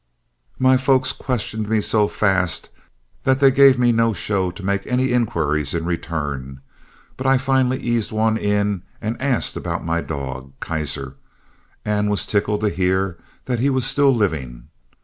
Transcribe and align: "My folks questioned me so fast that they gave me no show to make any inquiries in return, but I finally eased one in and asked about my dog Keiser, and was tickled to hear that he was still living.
"My 0.57 0.77
folks 0.77 1.11
questioned 1.11 1.69
me 1.69 1.79
so 1.79 2.07
fast 2.07 2.69
that 3.23 3.39
they 3.39 3.51
gave 3.51 3.77
me 3.77 3.91
no 3.91 4.13
show 4.13 4.49
to 4.49 4.63
make 4.65 4.81
any 4.87 5.11
inquiries 5.11 5.75
in 5.75 5.85
return, 5.85 6.59
but 7.17 7.27
I 7.27 7.37
finally 7.37 7.77
eased 7.77 8.11
one 8.11 8.35
in 8.35 8.81
and 8.99 9.21
asked 9.21 9.55
about 9.55 9.85
my 9.85 10.01
dog 10.01 10.53
Keiser, 10.59 11.17
and 11.85 12.09
was 12.09 12.25
tickled 12.25 12.61
to 12.61 12.69
hear 12.69 13.19
that 13.45 13.59
he 13.59 13.69
was 13.69 13.85
still 13.85 14.09
living. 14.11 14.69